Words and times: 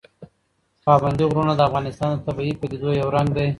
پابندي 0.85 1.23
غرونه 1.31 1.53
د 1.55 1.61
افغانستان 1.69 2.09
د 2.13 2.19
طبیعي 2.27 2.53
پدیدو 2.61 2.89
یو 3.01 3.07
رنګ 3.15 3.27
دی. 3.37 3.47